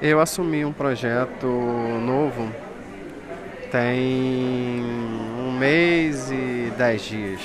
[0.00, 2.52] Eu assumi um projeto novo
[3.72, 4.84] tem
[5.38, 7.40] um mês e dez dias.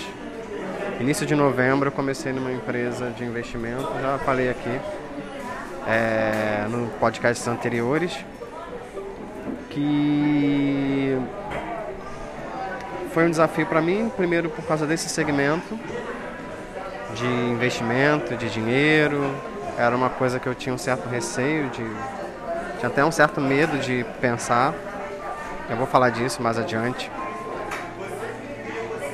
[0.99, 4.79] Início de novembro eu comecei numa empresa de investimento, já falei aqui
[5.87, 8.17] é, no podcasts anteriores,
[9.69, 11.17] que
[13.13, 15.79] foi um desafio para mim, primeiro por causa desse segmento
[17.15, 19.33] de investimento, de dinheiro,
[19.77, 21.83] era uma coisa que eu tinha um certo receio de
[22.81, 24.73] tinha até um certo medo de pensar.
[25.69, 27.11] Eu vou falar disso mais adiante.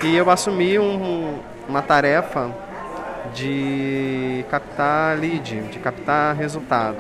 [0.01, 2.49] E eu assumi um, uma tarefa
[3.33, 6.99] de captar lead, de captar resultado.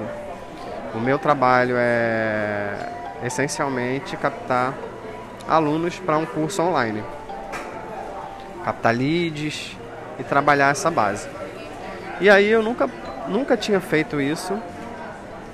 [0.93, 2.73] O meu trabalho é
[3.23, 4.73] essencialmente captar
[5.47, 7.01] alunos para um curso online.
[8.65, 9.77] Captar leads
[10.19, 11.29] e trabalhar essa base.
[12.19, 12.89] E aí eu nunca,
[13.29, 14.61] nunca tinha feito isso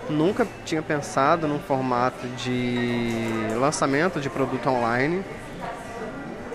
[0.09, 3.11] nunca tinha pensado num formato de
[3.55, 5.23] lançamento de produto online.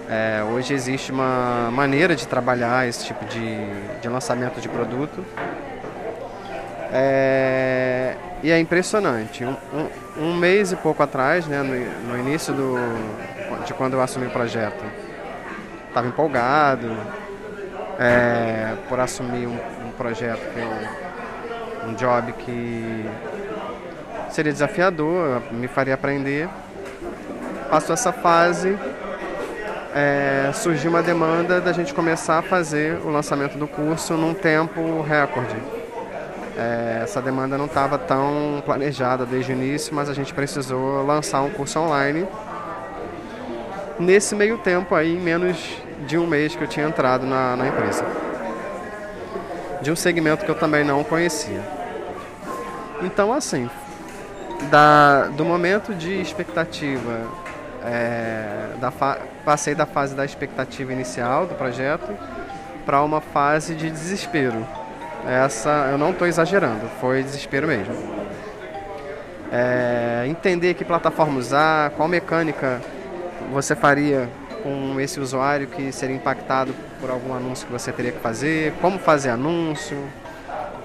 [0.09, 5.25] É, hoje existe uma maneira de trabalhar esse tipo de, de lançamento de produto.
[6.91, 9.45] É, e é impressionante.
[9.45, 12.77] Um, um, um, mês e pouco atrás, né, no, no, início do,
[13.67, 14.83] de quando eu assumi o projeto,
[15.89, 16.97] estava empolgado
[17.99, 21.08] é, por assumir um, um projeto que eu,
[21.89, 23.07] um job que
[24.31, 26.49] seria desafiador, me faria aprender.
[27.71, 28.79] Passou essa fase,
[29.95, 35.03] é, surgiu uma demanda da gente começar a fazer o lançamento do curso num tempo
[35.03, 35.57] recorde.
[36.57, 41.43] É, essa demanda não estava tão planejada desde o início, mas a gente precisou lançar
[41.43, 42.27] um curso online.
[43.99, 45.57] Nesse meio tempo aí, em menos
[46.07, 48.05] de um mês que eu tinha entrado na, na empresa.
[49.83, 51.78] De um segmento que eu também não conhecia.
[53.03, 53.71] Então, assim,
[54.71, 57.23] da, do momento de expectativa,
[57.85, 58.91] é, da
[59.45, 62.13] passei da fase da expectativa inicial do projeto
[62.85, 64.67] para uma fase de desespero.
[65.27, 67.95] Essa eu não estou exagerando, foi desespero mesmo.
[69.51, 72.81] É, entender que plataforma usar, qual mecânica
[73.53, 74.29] você faria
[74.63, 78.99] com esse usuário que seria impactado por algum anúncio que você teria que fazer, como
[78.99, 79.97] fazer anúncio,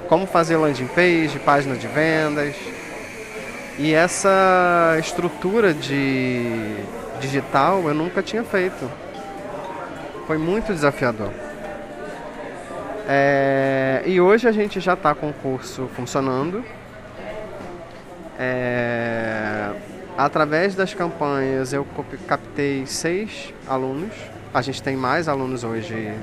[0.08, 2.56] como fazer landing page, página de vendas,
[3.78, 6.76] e essa estrutura de
[7.20, 8.90] digital eu nunca tinha feito.
[10.28, 11.32] Foi muito desafiador.
[13.08, 16.64] É, e hoje a gente já está com o curso funcionando.
[18.40, 19.72] É,
[20.18, 21.86] através das campanhas eu
[22.28, 24.14] captei seis alunos.
[24.54, 26.14] A gente tem mais alunos hoje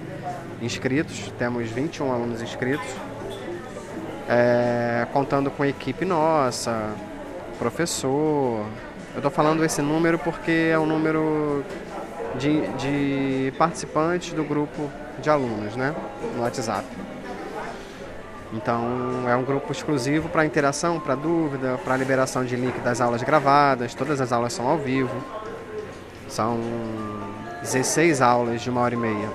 [0.62, 2.88] inscritos, temos 21 alunos inscritos.
[4.32, 6.94] É, contando com equipe nossa,
[7.58, 8.64] professor.
[9.12, 11.64] Eu estou falando esse número porque é o número
[12.38, 15.96] de, de participantes do grupo de alunos, né?
[16.36, 16.86] No WhatsApp.
[18.52, 23.24] Então é um grupo exclusivo para interação, para dúvida, para liberação de link das aulas
[23.24, 23.94] gravadas.
[23.94, 25.24] Todas as aulas são ao vivo.
[26.28, 26.60] São
[27.62, 29.28] 16 aulas de uma hora e meia.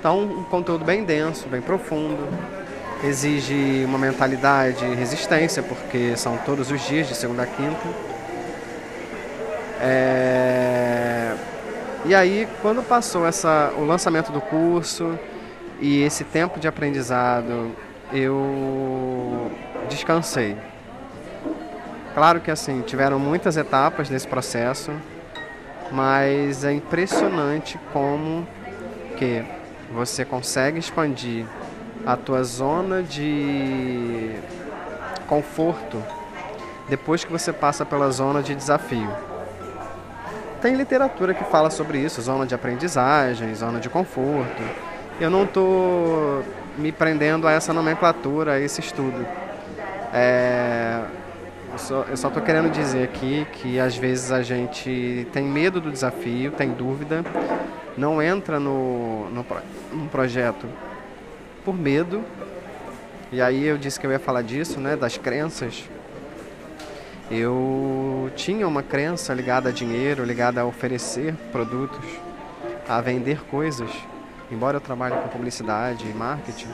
[0.00, 2.26] Então um conteúdo bem denso, bem profundo
[3.04, 7.88] exige uma mentalidade e resistência, porque são todos os dias, de segunda a quinta.
[9.80, 11.34] É...
[12.06, 15.18] E aí, quando passou essa, o lançamento do curso
[15.80, 17.72] e esse tempo de aprendizado,
[18.12, 19.50] eu
[19.88, 20.56] descansei.
[22.14, 24.92] Claro que assim, tiveram muitas etapas nesse processo,
[25.90, 28.46] mas é impressionante como
[29.16, 29.42] que
[29.92, 31.44] você consegue expandir
[32.06, 34.32] a tua zona de
[35.26, 36.02] conforto
[36.88, 39.10] depois que você passa pela zona de desafio.
[40.60, 44.62] Tem literatura que fala sobre isso, zona de aprendizagem, zona de conforto.
[45.20, 46.42] Eu não estou
[46.76, 49.26] me prendendo a essa nomenclatura, a esse estudo.
[50.12, 51.02] É,
[52.08, 56.50] eu só estou querendo dizer aqui que às vezes a gente tem medo do desafio,
[56.52, 57.24] tem dúvida,
[57.96, 59.46] não entra no, no,
[59.92, 60.66] no projeto
[61.64, 62.22] por medo.
[63.32, 65.88] E aí eu disse que eu ia falar disso, né, das crenças.
[67.30, 72.04] Eu tinha uma crença ligada a dinheiro, ligada a oferecer produtos,
[72.88, 73.90] a vender coisas.
[74.52, 76.68] Embora eu trabalhe com publicidade e marketing,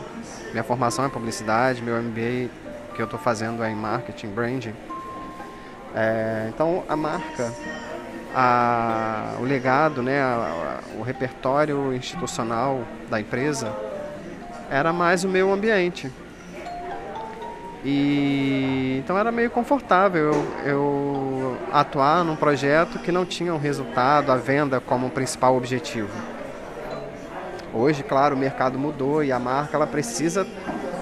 [0.51, 2.51] minha formação é publicidade, meu MBA
[2.95, 4.75] que eu estou fazendo é em marketing, branding.
[5.95, 7.53] É, então a marca,
[8.35, 13.73] a, o legado, né, a, a, o repertório institucional da empresa
[14.71, 16.11] era mais o meu ambiente.
[17.85, 24.31] E então era meio confortável eu, eu atuar num projeto que não tinha um resultado,
[24.31, 26.11] a venda como principal objetivo.
[27.73, 30.47] Hoje, claro, o mercado mudou e a marca ela precisa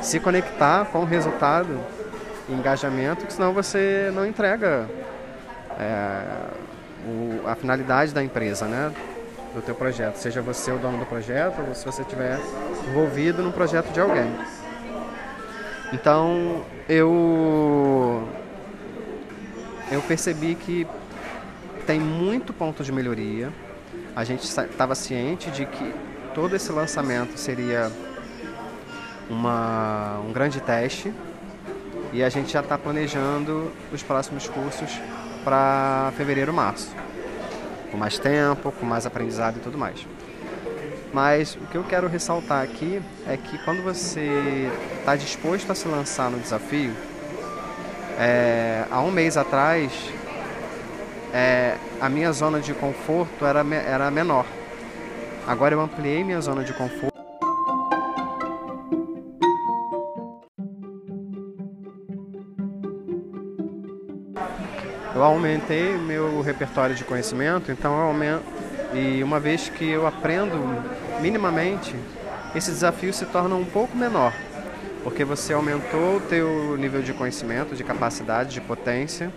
[0.00, 1.78] se conectar com o resultado
[2.48, 4.88] engajamento, senão você não entrega
[5.78, 6.22] é,
[7.06, 8.92] o, a finalidade da empresa, né?
[9.54, 12.38] Do teu projeto, seja você o dono do projeto ou se você estiver
[12.88, 14.30] envolvido no projeto de alguém.
[15.92, 18.28] Então eu
[19.90, 20.86] eu percebi que
[21.86, 23.50] tem muito ponto de melhoria.
[24.14, 25.94] A gente estava ciente de que
[26.34, 27.90] todo esse lançamento seria
[29.30, 31.12] uma, um grande teste
[32.12, 35.00] e a gente já está planejando os próximos cursos
[35.44, 36.94] para fevereiro, março,
[37.98, 40.06] mais tempo, com mais aprendizado e tudo mais.
[41.12, 45.88] Mas o que eu quero ressaltar aqui é que quando você está disposto a se
[45.88, 46.92] lançar no desafio,
[48.18, 49.92] é, há um mês atrás,
[51.32, 54.46] é, a minha zona de conforto era, era menor.
[55.46, 57.07] Agora eu ampliei minha zona de conforto.
[65.18, 68.44] Eu aumentei meu repertório de conhecimento, então eu aumento,
[68.94, 70.56] e uma vez que eu aprendo
[71.20, 71.92] minimamente,
[72.54, 74.32] esse desafio se torna um pouco menor,
[75.02, 79.32] porque você aumentou o teu nível de conhecimento, de capacidade, de potência,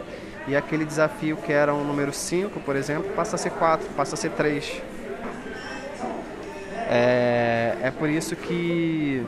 [0.47, 4.13] e aquele desafio que era um número 5, por exemplo, passa a ser 4, passa
[4.13, 4.83] a ser 3.
[6.91, 9.25] É, é por isso que.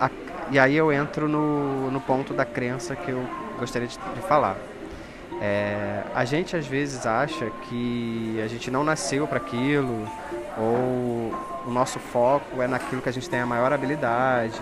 [0.00, 0.08] A,
[0.50, 3.22] e aí eu entro no, no ponto da crença que eu
[3.58, 4.56] gostaria de, de falar.
[5.44, 10.08] É, a gente às vezes acha que a gente não nasceu para aquilo,
[10.56, 11.34] ou
[11.66, 14.60] o nosso foco é naquilo que a gente tem a maior habilidade.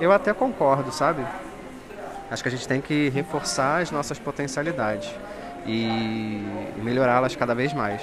[0.00, 1.22] Eu até concordo, sabe?
[2.30, 5.14] Acho que a gente tem que reforçar as nossas potencialidades
[5.66, 6.42] e,
[6.78, 8.00] melhorá-las cada vez mais.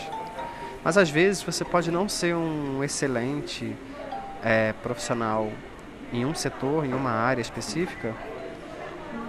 [0.84, 3.76] Mas às vezes você pode não ser um excelente
[4.44, 5.50] é, profissional
[6.14, 8.14] em um setor, em uma área específica,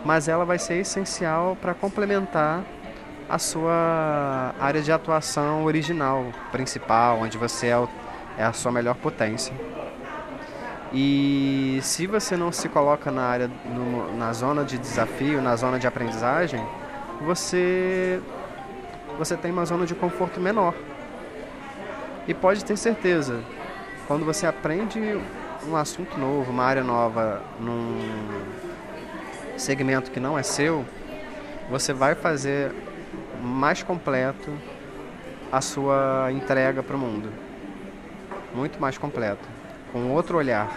[0.04, 2.64] mas ela vai ser essencial para complementar
[3.28, 7.88] a sua área de atuação original, principal, onde você é, o,
[8.38, 9.52] é a sua melhor potência.
[10.92, 15.78] E se você não se coloca na área, no, na zona de desafio, na zona
[15.78, 16.64] de aprendizagem,
[17.20, 18.20] você,
[19.18, 20.74] você tem uma zona de conforto menor.
[22.26, 23.42] E pode ter certeza,
[24.06, 25.20] quando você aprende
[25.66, 27.98] um assunto novo, uma área nova, num
[29.58, 30.84] segmento que não é seu,
[31.70, 32.72] você vai fazer
[33.42, 34.52] mais completo
[35.50, 37.30] a sua entrega para o mundo.
[38.54, 39.46] Muito mais completo,
[39.92, 40.68] com outro olhar.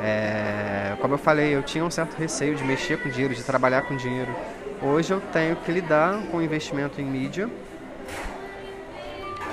[0.00, 3.82] É, como eu falei, eu tinha um certo receio de mexer com dinheiro, de trabalhar
[3.82, 4.32] com dinheiro.
[4.80, 7.50] Hoje eu tenho que lidar com investimento em mídia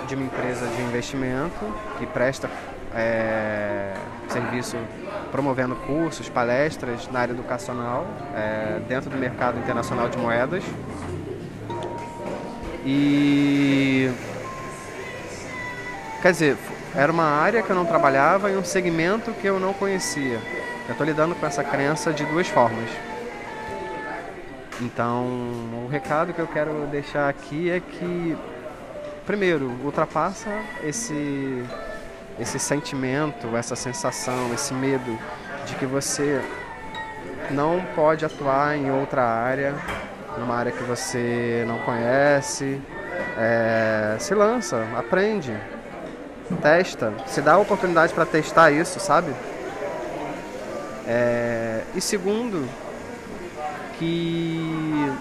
[0.07, 1.65] de uma empresa de investimento
[1.97, 2.47] que presta
[2.93, 3.93] é,
[4.29, 4.77] serviço
[5.31, 8.05] promovendo cursos, palestras na área educacional
[8.35, 10.63] é, dentro do mercado internacional de moedas.
[12.85, 14.11] E
[16.21, 16.57] quer dizer,
[16.95, 20.39] era uma área que eu não trabalhava e um segmento que eu não conhecia.
[20.87, 22.89] Eu estou lidando com essa crença de duas formas.
[24.81, 25.25] Então,
[25.85, 28.37] o recado que eu quero deixar aqui é que
[29.25, 30.51] primeiro, ultrapassa
[30.83, 31.63] esse
[32.39, 35.17] esse sentimento, essa sensação, esse medo
[35.65, 36.41] de que você
[37.51, 39.73] não pode atuar em outra área,
[40.37, 42.81] numa área que você não conhece.
[43.37, 45.55] É, se lança, aprende,
[46.61, 49.33] testa, se dá a oportunidade para testar isso, sabe?
[51.07, 52.67] É, e segundo,
[53.97, 55.11] que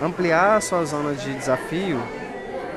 [0.00, 2.02] ampliar a sua zona de desafio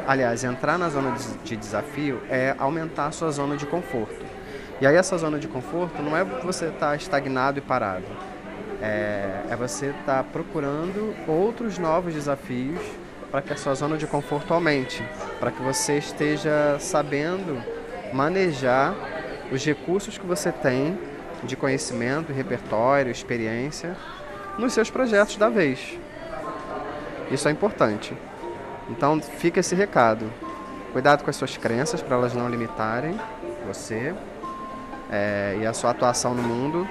[0.08, 4.26] aliás, entrar na zona de desafio é aumentar a sua zona de conforto.
[4.82, 8.06] E aí essa zona de conforto não é você estar tá estagnado e parado.
[8.82, 12.80] É, é você estar tá procurando outros novos desafios
[13.32, 15.04] para que a sua zona de conforto aumente,
[15.40, 17.62] para que você esteja sabendo
[18.14, 18.94] manejar
[19.52, 20.98] os recursos que você tem
[21.44, 23.96] de conhecimento, repertório, experiência
[24.58, 26.00] nos seus projetos da vez.
[27.32, 28.16] Isso é importante.
[28.90, 30.32] Então fica esse recado.
[30.94, 33.20] Cuidado com as suas crenças para elas não limitarem
[33.68, 34.16] você
[35.12, 36.88] é, e a sua atuação no mundo.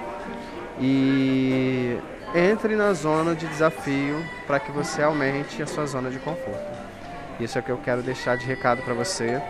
[0.80, 1.98] E
[2.34, 6.84] entre na zona de desafio para que você aumente a sua zona de conforto.
[7.38, 9.40] Isso é o que eu quero deixar de recado para você.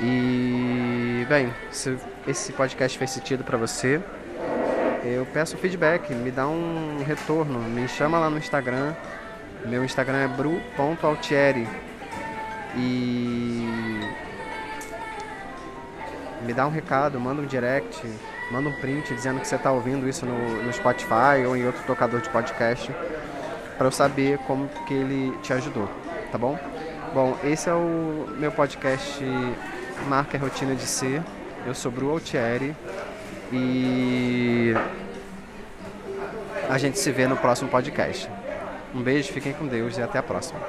[0.00, 4.00] E, bem, se esse podcast fez sentido para você,
[5.04, 8.94] eu peço feedback, me dá um retorno, me chama lá no Instagram.
[9.66, 11.66] Meu Instagram é bru.altieri.
[12.76, 14.00] E
[16.44, 18.06] me dá um recado, manda um direct,
[18.50, 21.82] manda um print dizendo que você está ouvindo isso no, no Spotify ou em outro
[21.86, 22.92] tocador de podcast
[23.76, 25.88] para eu saber como que ele te ajudou,
[26.32, 26.58] tá bom?
[27.14, 29.24] Bom, esse é o meu podcast
[30.08, 31.22] Marca a Rotina de Ser.
[31.66, 32.74] Eu sou Bru Altieri
[33.52, 34.74] e
[36.68, 38.28] a gente se vê no próximo podcast.
[38.94, 40.60] Um beijo, fiquem com Deus e até a próxima.